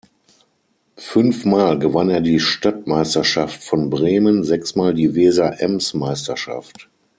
[0.97, 6.89] Fünfmal gewann er die Stadtmeisterschaft von Bremen, sechsmal die Weser-Ems-Meisterschaft.